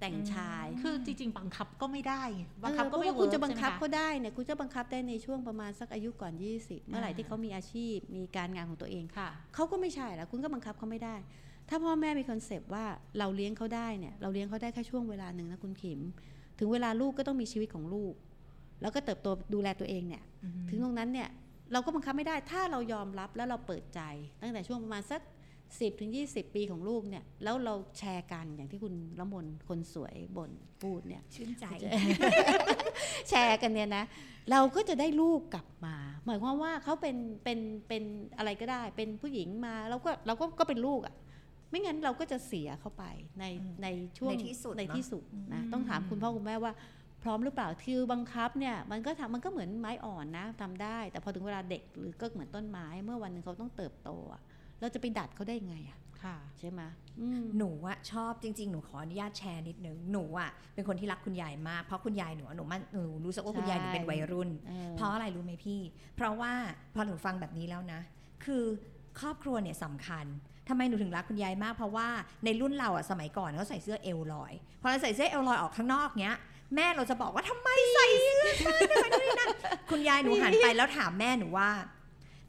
[0.00, 11.16] แต่งชาย คือจริงๆบังคับก็ไม่ได้ไงเออเพราะว่าบังคับก็ไม่ work ใช่ไหมคุณเวิร์กจะบังคับใช่ไหมเขาได้เนี่ยคุณจะบังคับได้ในช่วงประมาณสักอายุก่อน 20 เมื่อไหร่อ่าที่เขามีอาชีพมีการงานของตัวเองค่ะเขาก็ไม่ใช่แล้วคุณก็บังคับเขาไม่ได้
[11.68, 12.84] ถ้าพ่อแม่มี concept ว่า
[13.18, 16.00] เราเลี้ยงเขาได้เนี่ยเราเลี้ยงเขาได้แค่ช่วงเวลาหนึ่งนะคุณขิม
[16.58, 18.14] ถึงเวลาลูกก็ต้องมีชีวิตของลูก
[18.80, 20.22] แล้วก็เติบโตดูแลตัวเองเนี่ย
[20.68, 21.28] ถึงตรงนั้นเนี่ย
[21.72, 24.00] เราก็บังคับไม่ได้ ถ้าเรายอมรับแล้วเราเปิดใจ
[24.42, 25.20] ตั้งแต่ช่วงประมาณสัก
[25.70, 30.50] 10ถึง20 ปีของลูกเนี่ย แล้วเราแชร์กันอย่างที่คุณละมนคนสวยบน
[30.82, 31.64] พูดเนี่ย ชื่นใจ
[33.28, 34.04] แชร์กันเนี่ยนะ
[34.50, 38.02] เราก็จะได้ลูกกลับมา หมายความว่าเขาเป็นเป็นเป็น
[38.36, 41.14] อะไรก็ได้ เป็นผู้หญิงมาเราก็เราก็ก็เป็นลูกอะ่ะ
[41.70, 43.04] ไม่งั้นเราก็จะเสียเข้าไป
[43.40, 43.86] ในอืมใน
[44.18, 46.72] ช่วงในที่สุดในเนอะที่สุดนะอืมต้องถามคุณพ่อคุณแม่ว่า
[47.22, 54.42] พร้อมหรือเปล่าคือบังคับเนี่ยมันก็ทำมันก็เหมือนไม้อ่อนนะทำได้ แต่พอถึงเวลาเด็กหรือก็เหมือนต้นไม้ เมื่อวันหนึ่งเขาต้องเติบโตอะ
[54.80, 56.82] เราจะไปดัดเขาได้ไงอะค่ะใช่ไหม
[57.20, 65.80] อืมหนูอะชอบจริง ๆ หนูขออนุญาตแชร์นิดนึงหนูอะเป็นคนที่รักคุณยายมากเพราะคุณยายหนูอะหนูมันหนูรู้สึกว่าคุณยายหนูเป็นวัยรุ่นเออเพราะอะไรรู้ไหมพี่
[66.16, 66.52] เพราะว่า
[66.94, 68.00] พอหนูฟังแบบนี้แล้วนะ
[68.44, 68.64] คือ
[69.20, 70.26] ครอบครัวเนี่ยสำคัญ
[70.68, 72.08] ทำไมหนูถึงรักคุณยายมาก เพราะว่า
[72.44, 76.36] ในรุ่นเราอะสมัยก่อนเขาใส่เสื้อเอลลอยพอเราใส่เสื้อเอลลอยออกข้างนอกเนี้ย
[76.74, 79.48] แม่เราจะบอกว่าทำไมใส่เสื้อผ้าทำไมนู่นนี่นั่น
[79.90, 81.68] คุณยายหนูหันไปแล้วถามแม่หนูว่า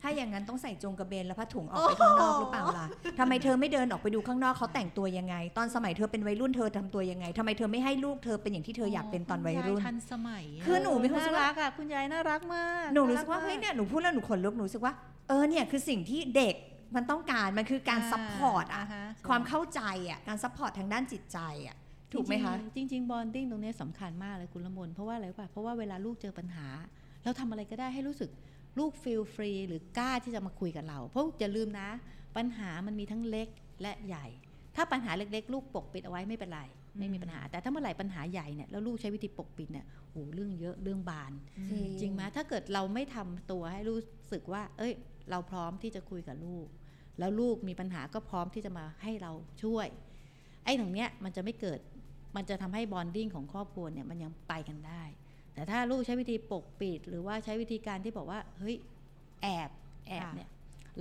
[0.01, 2.88] ถ้าอย่างนั้นต้องใส่จงกระเบนและผ้าถุงออกไปข้างนอกหรือเปล่าล่ะ
[3.19, 14.93] ทำไมเธอไม่เดินออกไปดูข้างนอกเขาแต่งตัวยังไง ตอนสมัยเธอเป็นวัยรุ่นเธอทำตัวยังไงทำไมเธอไม่ให้ลูกเธอเป็นอย่างที่เธออยากเป็นตอนวัยรุ่นทันสมัยะคือหนูมีความรู้สึน่ากว่ารักอะคุณยายน่ารักมากหนูรู้สึกว่าเฮ้ยเนี่ยหนูพูดแล้วหนูขนลุกหนูรู้สึกว่า
[15.27, 16.55] เออเนี่ยคือสิ่งที่เด็ก
[16.95, 21.77] มันต้องการมันคือการ support อะอ่าฮะความเข้าใจอะการ support ทางด้านจิตใจอะ
[22.13, 26.67] ถูกไหมคะ จริงๆจริงๆ bonding ตรงนี้สำคัญมากเลยคุณละมนเพราะว่าอะไรรู้ป่ะเพราะว่าเวลาลูกเจอปัญหา
[27.23, 28.29] เราทำอะไรก็ได้ให้รู้สึก
[28.77, 31.89] ลูก feel free หรือกล้าที่จะมาคุยกับเรา เพราะอย่าลืมนะ
[32.37, 33.47] ปัญหามันมีทั้งเล็ก
[33.81, 34.25] และใหญ่
[34.75, 36.61] ถ้าปัญหาเล็กๆ ลูกปกปิดเอาไว้ไม่เป็นไร
[36.99, 41.31] ไม่มีปัญหา แต่ถ้าเมื่อไหร่ปัญหาใหญ่เนี่ยแล้วลูกใช้วิธีปกปิดเนี่ยโอ้เรื่องเยอะเรื่องบาน
[42.01, 43.99] จริงไหมถ้าเกิดเราไม่ทำตัวให้รู้
[44.31, 44.93] สึกว่า เอ้ย
[45.29, 46.67] เราพร้อมที่จะคุยกับลูก
[47.19, 49.31] แล้วลูกมีปัญหาก็พร้อมที่จะมาให้เรา
[49.63, 49.87] ช่วย
[50.63, 51.79] ไอ้ตรงเนี้ยมันจะไม่เกิด
[52.35, 55.03] มันจะทำให้บอนดิ้งของครอบครัวเนี่ยมันยังไปกันได้
[55.58, 58.76] แต่ถ้าลูกใช้วิธีปกปิด หรือว่าใช้วิธีการที่บอกว่า เฮ้ย
[59.41, 59.70] แอบ
[60.08, 60.50] แอบค่ะเนี่ย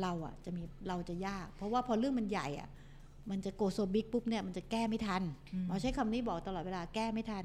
[0.03, 2.69] เราอะจะมีเราจะยาก เพราะว่าพอเรื่องมันใหญ่อะ
[3.31, 7.45] มันจะโกโซบิ๊กปุ๊บเนี่ยมันจะแก้ไม่ทันอืมหมอใช้คำนี้บอกตลอดเวลาแก้ไม่ทัน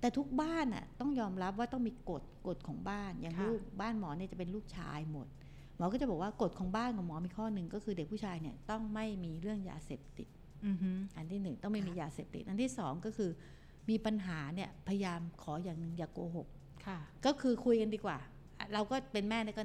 [0.00, 5.26] แต่ทุกบ้านอะต้องยอมรับว่าต้องมีกฎกฎของบ้านอย่างค่ะลูกบ้านหมอเนี่ยจะเป็นลูกชายหมด
[5.76, 10.28] หมอก็จะบอกว่ากฎของบ้านของหมอมีข้อหนึ่งก็คือเด็กผู้ชายเนี่ยต้องไม่มีเรื่องยาเสพติด
[10.66, 13.30] อือฮึอันที่หนึ่งต้องไม่มียาเสพติด อันที่สองก็คือ
[13.88, 16.46] มีปัญหาเนี่ยพยายามขออย่างหนึ่งอย่าโกหก
[16.86, 18.18] ค่ะก็คือคุยกันดีกว่า
[18.72, 19.64] เราก็เป็นแม่เนี่ยก็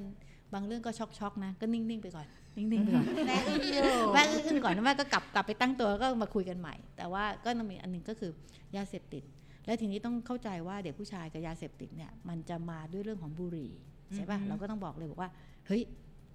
[0.53, 8.31] บางเรื่องก็ช็อกช็อกๆนะ ก็นิ่งๆไปก่อนนิ่งๆไปก่อนแม่อึ้งอยู่แม่อึ้งๆก่อนแล้วแม่ก็กลับกลับไปตั้งตัวก็มาคุยกันใหม่ แต่ว่าก็ต้องมีอันหนึงก็คือ
[8.75, 9.23] ยาเสพติด
[9.65, 13.71] และทีนี้ต้องเข้าใจว่าเด็กผู้ชายกับยาเสพติดเนี่ยมันจะมาด้วยเรื่องของบุหรี่
[14.15, 15.29] ใช่ป่ะอือฮึเราก็ต้องบอกเลยบอกว่า
[15.67, 15.81] เฮ้ย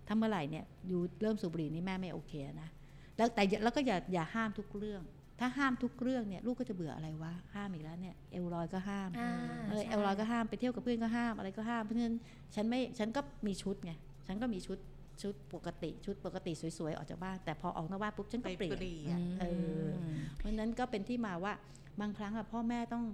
[0.07, 2.69] ถ้าเมื่อไหร่เนี่ยอยู่เริ่มสูบบุหรี่นี่แม่ไม่โอเคนะ
[3.17, 5.03] แล้วแต่อย่าแล้วก็อย่าอย่าห้ามทุกเรื่อง
[5.41, 9.31] ถ้าห้ามทุกเรื่องเนี่ยลูกก็จะเบื่ออะไรวะห้ามอีกแล้วเนี่ยเอลลอยก็ห้ามอ่า
[9.69, 12.17] เออใช่เอลลอยก็ห้ามไปเที่ยวกับเพื่อนก็ห้ามอะไรก็ห้ามเพราะฉะนั้น
[12.55, 13.93] ฉันไม่ฉันก็มีชุดไง
[14.27, 14.79] ฉันก็มีชุด
[15.23, 19.45] ชุดปกติชุดปกติสวยๆออกจากบ้าน แต่พอออกนอกบ้านปุ๊บฉันไปก็เปลี่ยนเปลี่ยนเอ
[19.85, 19.89] อ
[20.37, 21.53] เพราะฉะนั้นก็เป็นที่มาว่า
[22.01, 23.05] บางครั้งอะพ่อแม่ต้อง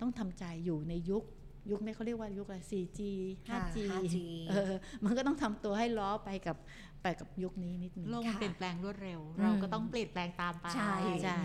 [0.00, 1.24] ต้องทำใจอยู่ในยุค
[1.70, 3.00] ยุคนี้เขาเรียกว่ายุคอะไร 4G
[3.48, 4.16] ค่ะ 5G 5G
[4.50, 4.72] เออ
[5.04, 6.56] มันก็ต้องทำตัวให้ล้อไปกับ
[7.02, 10.94] ไปกับยุคนี้นิดนึงโลกมันค่ะเปลี่ยนแปลงรวดเร็วอืมเราก็ต้องเปลี่ยนแปลงตามไปใช่
[11.24, 11.38] ใช่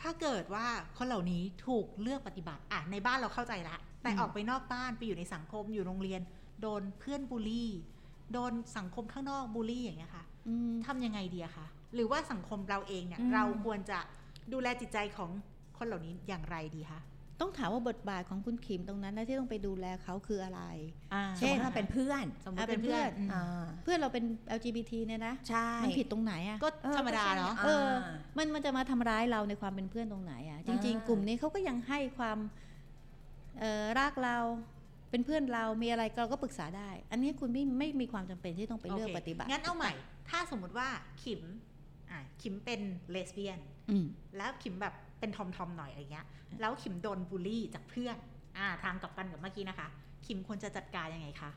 [0.00, 6.20] ถ้าเกิดว่าคนเหล่านี้ถูกเลือกปฏิบัติอะในบ้านเราเข้าใจละ แต่อืมออกไปนอกบ้านไปอยู่ในสังคมอยู่โรงเรียน
[6.62, 7.70] โดนเพื่อนบูลลี่
[8.32, 13.98] โดนสังคมข้างนอกบูลลี่อย่างเงี้ยค่ะอืมทำยังไงดีอะคะหรือว่าสังคมเราเองเนี่ยอืมเราควรจะ
[14.52, 15.30] ดูแลจิตใจของ
[15.78, 17.00] คนเหล่านี้อย่างไรดีคะ
[17.40, 20.62] ต้องถามว่าบทบาทของคุณขิมตรงนั้นนะที่ต้องไปดูแลเขาคืออะไร
[21.38, 24.24] เช่นถ้าเป็นเพื่อนสมมติอะเป็นเพื่อนเป็นเพื่อนอืมอ่าเพื่อนเราเป็น
[24.58, 32.38] LGBT เนี่ยนะ ใช่ มันผิดตรงไหนอะก็เออธรรมดาเนาะก็ใช่เอออ่ามันมันจะมาทำร้ายเราในความเป็นเพื่อนตรงไหนอะจริงอ่าๆกลุ่มนี้เขาก็ยังให้ความ
[33.58, 34.36] เอ่อรักเรา
[35.10, 39.92] เป็นเพื่อนเรา มีอะไรเราก็ปรึกษาได้ อันนี้คุณไม่ไม่มีความจำเป็นที่ต้องไปเลือกโคปฏิบัติ งั้นเอาใหม่
[40.30, 40.88] ถ้าสมมติว่า
[41.22, 41.42] ขิม
[42.10, 43.58] อะขิมเป็นเลสเบี้ยน
[43.90, 46.26] อืมแล้วขิมแบบ เป็นทอมทอมๆหน่อยอะไรเงี้ย
[46.60, 48.16] แล้วขิมโดนบูลลี่จากเพื่อน
[48.56, 49.88] อ่าทางกลับกันกับเมื่อกี้นะคะ
[50.26, 51.50] ขิมควรจะจัดการยังไงคะ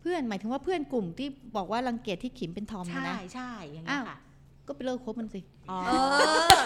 [0.00, 4.18] เพื่อนหมายถึงว่าเพื่อนกลุ่มที่บอกว่ารังเกียจที่ขิมเป็นทอมใช่นะใช่อย่างเงี้ยค่ะ
[4.66, 5.92] ก็ไปเลิกคบมันสิอ๋อเอ
[6.56, 6.60] อ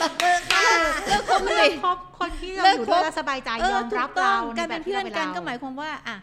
[0.00, 0.64] ตบมือค่ะ
[1.06, 6.16] เลิกคบมันเลิสิกคบคนที่เราเลิอกยู่คด้วยบแล้วสบายใจเออยอมรับถูต้เราองการเป็นเพื่อนกันก็หมายคความว่าอะ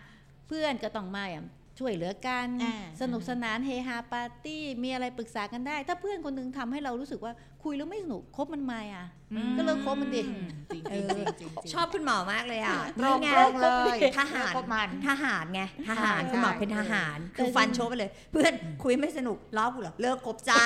[0.47, 1.45] เพื่อนก็ต้องมาอะ
[1.79, 9.05] ช่วยเหลือกันอ่าสนุกสนานเฮฮาปาร์ตี้ มีอะไรปรึกษากันได้ ถ้าเพื่อนคนหนึงทำให้เรารู้สึกว่าคุยแล้วไม่สนุกคบมันมาอะ
[9.57, 10.21] ก็เลิกคบมันดิ
[10.73, 20.61] จริงเอจริงอจริงจริงชอบคุณหมอมากเลยอะตรงนี่ไงตรงเลยทหารเลิกคบมันทหารไงทหารใช่คุณหมอเป็นทหาร คือฟันโชว์ไปเลย เพื่อนคุยไม่สนุกล้อกูเหรอเลิกคบจ้า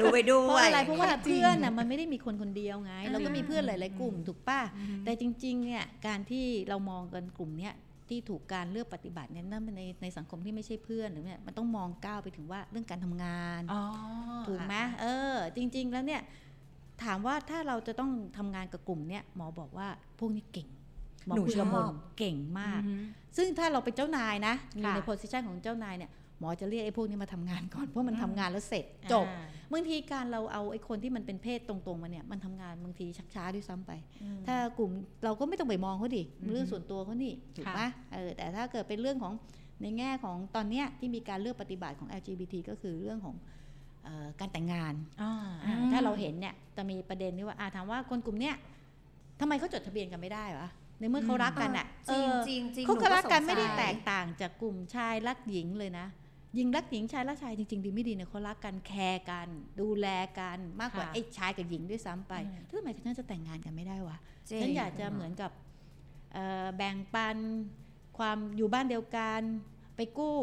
[0.00, 7.74] รู้ไปด้เพวราะยอะไรเพราะว่าจริงเพื่อนน่ะมันไม่ได้มีคนคนเดียวไง เราก็มีเพื่อนหลาย ๆ กลุ่มอืมถูกป่ะอืมแต่จริง ๆ เนี่ยการที่เรามองกันกลุ่มเนี้ย
[8.12, 13.82] ที่ถูกการเลือกปฏิบัติเนี่ยนั่นเป็นในในสังคมที่ไม่ใช่เพื่อนหรือเนี่ยมันต้องมองก้าวไปถึงว่าเรื่องการทำงานอ๋อ
[14.46, 16.22] ถูกไหมเออ จริง ๆ แล้วเนี่ย
[17.04, 20.68] ถามว่าถ้าเราจะต้องทำงานกับกลุ่มเนี่ยหมอบอกว่าพวกนี้เก่ง
[21.26, 23.04] หมอหนูคุยกับชมอบนเก่งมากอืม
[23.36, 33.92] ซึ่งถ้าเราเป็นเจ้านายนะอยู่ค่ะในโพสิชันของเจ้านายเนี่ยห มอจะเรียกไอ้พวกนี้มาทำงานก่อนเพราะมันทำงานแล้วเสร็จจบอ่าบางทีการเราเอาไอ้คนที่มันเป็นเพศตรงๆมาเนี่ยมันทำงานบางทีชักช้าด้วยซ้ำไป
[34.46, 34.90] ถ้ากลุ่ม
[35.24, 39.32] เราก็ไม่ต้องไปมองเขาดิอือฮึเรื่องส่วนตัวเขานี่ถูกปะเออแต่ถ้าเกิดเป็นเรื่องของ
[39.82, 43.36] ในแง่ของตอนเนี้ยที่มีการเลือกปฏิบัติของ LGBT ก็คือเรื่องของ
[44.04, 45.32] เออการแต่งงานอ่า
[45.64, 48.54] อ่าถ้าเราเห็นเนี่ยจะมีประเด็นที่ว่าอ่าถามว่าคนกลุ่มเนี้ย
[49.40, 56.06] ทำไมเขาจดทะเบียนกันไม่ได้วะในเมื่อเขารักกันอะจริงเออจริงจริงเขาก็รักกันหไม่ได้สงสัยแตกต่างจากกลุ่มชายรักหญิงเลยนะ
[56.54, 59.48] หญิงรักหญิงชายรักชายจริงๆดีไม่ดีเนี่ยเขารักกันแคร์กัน
[59.80, 60.06] ดูแล
[60.40, 64.16] กันมากกว่าค่ะไอ้ชายกับหญิงด้วยซ้ำไปอืมแล้วทำไมฉันจะแต่งงานกันไม่ได้วะ
[64.50, 65.50] จริงฉันอยากจะเหมือนกับ
[66.32, 67.36] เอ่อแบ่งปัน
[68.18, 69.40] ความอยู่บ้านเดียวกัน
[69.96, 70.38] ไปกู้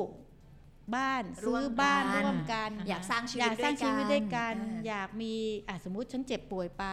[0.95, 5.33] บ้านร่วมซื้อบ้านกันร่วมกัน อยากสร้างชีวิตอยากสร้างชีวิตด้วยกันอ่าอยากมี
[5.67, 6.85] อะสมมุติฉันเจ็บป่วยไป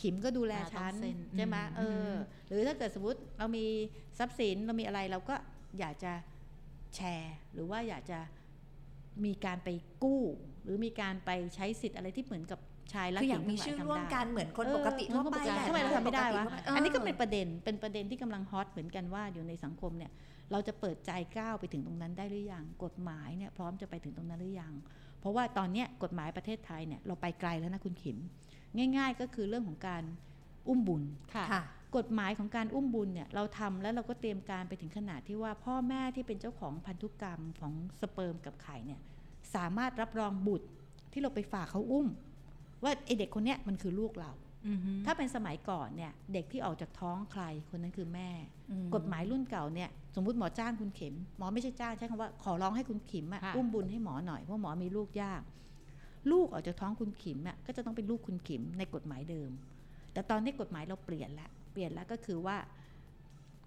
[0.00, 2.14] ขิมก็ดูแลอ่าฉันต้องเซ็นใช่ไหมอืมเอออ
[2.48, 3.66] หรือถ้าเกิดสมมติเรามี
[4.18, 5.34] ทรัพย์สินเรามีอะไรเราก็
[5.78, 6.12] อยากจะ
[6.96, 8.18] แชร์ หรือว่าอยากจะ
[9.26, 9.68] มีการไป
[10.02, 10.22] กู้
[10.64, 12.60] หรือมีการไปใช้สิทธิ์อะไรที่เหมือนกับ
[12.92, 20.10] ชายรักคือหอญิยากงมีทั้งหลายชื่อทำร่วมได้กันเหมือนคนเออปกติทั่วไปเหมือนคนปกติแหละทำไมเราทำไม่ได้วะปกติอันนี้ก็เป็นประเด็นเป็นประเด็นที่กำลังฮอตเหมือนกันว่าอยู่ในสังคมเนี่ย
[20.52, 24.72] เราจะเปิดใจก้าวไปถึงตรงนั้นได้หรือยังกฎหมายเนี่ยพร้อมจะไปถึงตรงนั้นหรือยัง
[25.20, 28.18] เพราะว่าตอนเนี้ยกฎหมายประเทศไทยเนี่ยเราไปไกลแล้วนะคุณขิม
[28.96, 30.02] ง่าย ๆ ก็คือเรื่องของการ
[30.68, 31.02] อุ้มบุญ
[31.34, 31.62] ค่ะค่ะ
[31.96, 39.00] กฎหมายของการอุ้มบุญเนี่ยเราทำแล้วเราก็เตรียมการไปถึงขนาดที่ว่าพ่อแม่ที่เป็นเจ้าของพันธุกรรมของสเปิร์มกับไข่เนี่ย
[39.54, 40.68] สามารถรับรองบุตร
[41.12, 42.06] ที่เราไปฝากเขาอุ้ม
[42.82, 44.32] ว่าไอเด็กคนเนี้ยมันคือลูกเรา
[44.68, 48.30] อือฮึถ้าเป็นสมัยก่อนเนี่ยเด็กที่ออกจากท้องใครคนนั้นคือแม่
[48.70, 55.42] อืมกฎหมายรุ่นเก่าเนี่ยสมมติหมอจ้างคุณเข็ม หมอไม่ใช่จ้างใช้คำว่าขอร้องให้คุณขิมอะค่ะอุ้มบุญให้หมอหน่อยเพราะหมอมีลูกยาก
[56.30, 59.50] ลูกออกจากท้องคุณขิมอะก็จะต้องเป็นลูกคุณขิมในกฎหมายเดิม
[60.12, 62.56] แต่ตอนนี้กฎหมายเราเปลี่ยนแล้ว เปลี่ยนแล้วก็คือว่า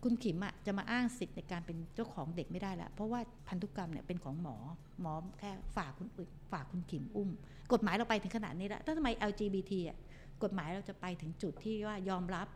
[0.03, 4.55] คุณขิมอะจะมาอ้างสิทธิ์ในการเป็นเจ้าของเด็กไม่ได้แล้วเพราะว่าพันธุกรรมเนี่ยเป็นของหมอ
[5.01, 6.07] หมอแค่ฝากคุณ
[6.51, 7.29] ฝากคุณขิมอุ้ม
[7.73, 9.97] กฎหมายเราไปถึงขนาดนี้แล้วถ้าทำไม LGBT อะ
[10.43, 12.47] กฎหมายเราจะไปถึงจุดที่ว่ายอมรับ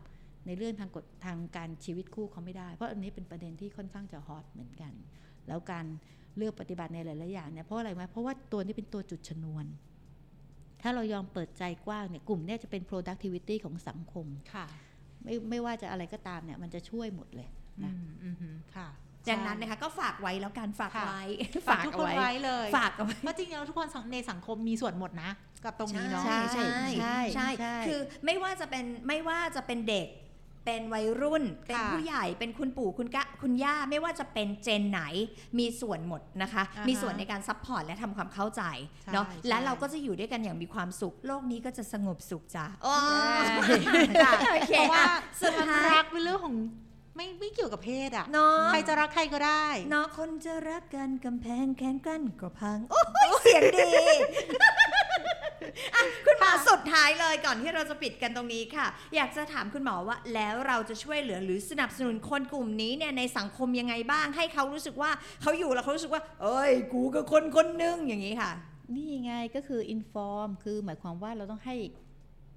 [0.46, 4.92] ในเรื่องทางกฎทางการชีวิตคู่เขาไม่ได้ เพราะอันนี้เป็นประเด็นที่ค่อนข้างจะฮอตเหมือนกัน
[5.48, 5.86] แล้วการ
[6.36, 9.64] เลือกปฏิบัติในหลายๆอย่างเนี่ยเพราะอะไรไหมเพราะว่าตัวนี้เป็นตัวจุดชนวน
[10.82, 14.66] ถ้าเรายอมเปิดใจกว้างเนี่ยกลุ่มเนี้จะเป็น productivity ของสังคมค่ะ
[15.24, 17.48] ไม่ไม่ว่าจะอะไรก็ตามเนี่ยมันจะช่วยหมดเลยนะ
[17.80, 18.88] อืมอือฮึค่ะ
[19.30, 21.22] ดังนั้นนะคะก็ฝากไว้แล้วกันฝากค่ะไว้
[21.68, 25.30] ฝากทุกคนไว้เลยฝากเอาไว้เพราะจริงๆแล้วทุกคนในสังคมมีส่วนหมดนะ
[25.64, 30.08] กับตรงนี้เนาะใช่ใช่ใช่ใช่ใช่ใช่คือไม่ว่าจะเป็นไม่ว่าจะเป็นเด็ก
[30.68, 35.00] เป็นวัยรุ่น เป็นค่ะผู้ใหญ่เป็นคุณปู่คุณกะคุณย่าไม่ว่าจะเป็น gen ไหน
[35.58, 38.62] มีส่วนหมดนะคะอ่าฮะมีส่วนในการ support และทำความเข้าใจ
[39.04, 42.94] ใช่เนาะใช่และเราก็จะอยู่ด้วยกันอย่างมีความสุข โลกนี้ก็จะสงบสุขจ้ะโอ้
[44.24, 46.56] ค่ะโอเคเพราะว่าอะสุดท้ายรักเป็นเรื่องของ
[47.16, 53.90] ไม่ไม่เกี่ยวกับเพศอะเนาะใครจะรักใครก็ได้เนาะคนจะรักกันกำแพงแข็งกันก็พัง โอ้ยเสียงดี
[55.94, 65.10] อะคุณหมอสุดท้ายเลยก่อนที่เราจะปิดกันตรงนี้ค่ะ อยากจะถามคุณหมอว่า แล้วเราจะช่วยเหลือหรือสนับสนุนคนกลุ่มนี้เนี่ยในสังคมยังไงบ้าง ให้เขารู้สึกว่า
[65.42, 68.52] เขาอยู่แล้วเขารู้สึกว่า เอ้ย กูก็คนคนหนึงอย่างนี้ค่ะ
[68.94, 71.76] นี่ไงก็คือ inform คือหมายความว่าเราต้องให้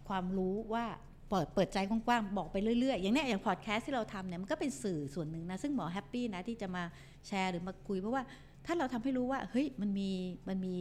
[0.08, 0.86] ความรู้ว่า
[1.30, 6.84] เปิดเปิดใจกว้างๆ บอกไปเรื่อยๆ อย่างเนี้ยอย่างพอดแคสต์ที่เราทำเนี่ยมันก็เป็นสื่อส่วนหนึ่งนะ ซึ่งหมอ happy นะที่จะมา
[7.28, 8.24] แชร์หรือมาคุยเพราะว่า
[8.66, 10.10] ถ้าเราทำให้รู้ว่าเฮ้ยมันมี
[10.48, 10.78] มันมี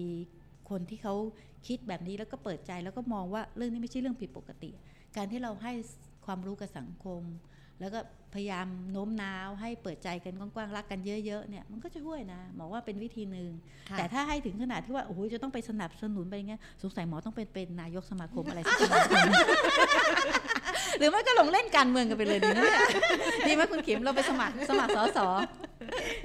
[0.70, 1.14] คนที่เขา
[1.66, 4.70] คิดแบบนี้แล้วก็เปิดใจแล้วก็มองว่าเรื่องนี้ไม่ใช่เรื่องผิดปกติ
[5.16, 5.72] การที่เราให้
[6.26, 7.22] ความรู้กับสังคม
[7.80, 8.00] แล้วก็
[8.34, 13.50] พยายามโน้มน้าวให้เปิดใจกันกว้างๆรักกันเยอะๆเนี่ยมันก็จะช่วยนะหมอว่าเป็นวิธีหนึ่ง
[13.90, 19.28] ค่ะแต่ถ้าให้ถึงขนาดที่ว่าโอ้โหจะต้องไปสนับสนุนไปอย่างเงี้ยสงสัยหมอต้องเป็นเป็นนายกสมาคมอะไรสักสมาคม
[20.98, 22.80] หรือไม่ก็ลงเล่นการเมืองกันไปเลยดีไหมเนี่ย
[23.46, 25.26] ดีไหมคุณขิมเราไปสมัครสมัครสอสอ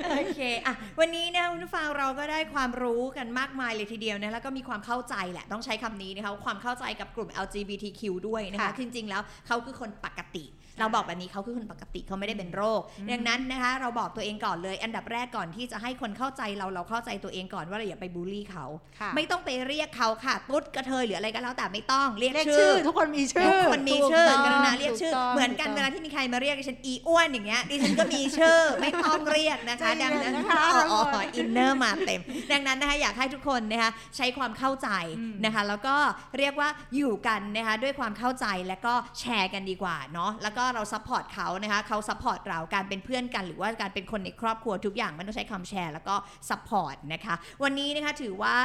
[0.10, 10.46] โอเคอะวันนี้เนี่ยคุณผู้ฟังเราก็ได้ความรู้กันมากมายเลยทีเดียวนะแล้วก็มีความเข้าใจแหละต้องใช้คำนี้นะคะความเข้าใจกับกลุ่ม LGBTQ ด้วยนะคะค่ะคือจริงๆแล้วเขาคือคนปกติ
[10.80, 18.66] เราบอกแบบนี้เขาคือคนปกติเขาไม่ได้เป็นโรค ดังนั้นนะคะเราบอกตัวเองก่อนเลย อันดับแรกก่อนที่จะให้คนเข้าใจเราเราเข้าใจตัวเองก่อนว่าเราอย่าไปบูลลี่เขา
[19.00, 34.90] ค่ะไม่ต้องไปเรียกเขาค่ะตุ๊ดกระเทยหรืออะไรก็แล้วแต่ไม่ต้องเรียกเรียกชื่อชื่อทุกคนมีชื่อทุกคนมีชื่อถูกต้องกรุณาเรียกชื่อถูกต้องเหมือนกันถูกต้องเวลาที่มีใครมาเรียกดิฉันอีอ้วนอย่างเงี้ยดิฉันก็มีชื่อไม่ต้องเรียกนะคะใจเย็ดันงนั้นนะคะอ๋อทุกคน inner มาเต็ม ดังนั้นนะคะอยากให้ทุกคนนะคะใช้ความเข้าใจ
[35.20, 35.96] อืมนะคะ แล้วก็
[36.38, 46.16] เรียกว่าอยู่กันนะคะด้วยความเข้าใจและก็แชร์กันดีกว่าเนาะแล้วก็เรา support เขานะคะเขา support เราการเป็นเพื่อนกัน หรือว่าการเป็นคนในครอบครัวทุกอย่างมันต้องใช้คำแชร์ แล้วก็
[46.50, 48.56] support นะคะ วันนี้นะคะถือว่า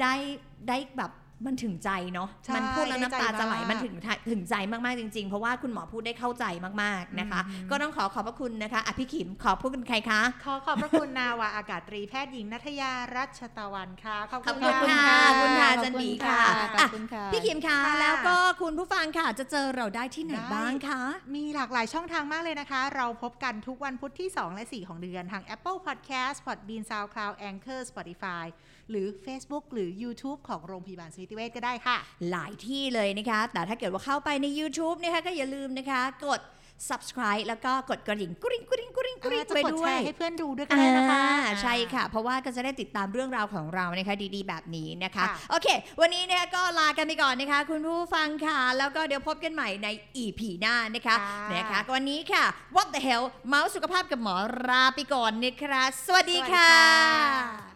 [0.00, 0.14] ได้
[0.68, 1.12] ได้แบบ
[1.46, 3.94] มันถึงใจเนาะใช่มันพูดแล้วน้ำตาจะไหลได้ใจมากมันถึง
[4.30, 6.44] ถึงใจมากๆจริงๆ เพราะว่าคุณหมอพูดได้เข้าใจ
[6.82, 21.00] มากๆนะคะอืมก็ต้องขอขอบพระคุณนะคะอภิขิมขอพูดคุณใครคะ ขอขอบพระคุณนาวาอากาศตรีแพทย์หญิงนัทยารัชตะวันค่ะ ขอบขอบคุคุณณค่ะค่ะขอบคุณค่ะขอบจันคุณบีค่ะค่ะขอบคุณค่ะ พี่ขิมคะค่ะ แล้วก็คุณผู้ฟังค่ะ จะเจอเราได้ที่ไหนได้บ้างคะ
[21.34, 28.44] มีหลากหลายช่องทางมากเลยนะคะ เราพบกันทุกวันพุธที่ 2 และ 4 ของเดือนทาง Apple Podcast Podbean SoundCloud Anchor Spotify
[28.90, 31.96] หรือ Facebook หรือ YouTube ของโรงพยาบาลสมิติเวชก็ได้ค่ะ
[32.30, 36.40] หลายที่เลยนะคะ แต่ถ้าเกิดว่าเข้าไปใน YouTube นะคะก็อย่าลืมนะคะ กด
[36.90, 45.68] subscribe แล้วก็กดกระดิ่งกริ๊งกริ๊งกริ๊งกริ๊งจะไปกดด้แชวยร์ให้เพื่อนดูด้วยก็ได้นะคะอ่าใช่ค่ะ เพราะว่าก็จะได้ติดตามเรื่องราวของเรานะคะดีๆ แบบนี้นะคะค่ะโอเค
[46.00, 49.88] วันนี้เนี่ยก็ลากันไปก่อนนะคะ คุณผู้ฟังค่ะ แล้วก็เดี๋ยวพบกันใหม่ใน
[50.22, 52.44] EP หน้านะคะค่ะนะคะวันนี้ค่ะ
[52.74, 54.36] What the hell เมาส์สุขภาพกับหมอ
[54.68, 57.75] ลาไปก่อนนะคะสวัสดีค่ะ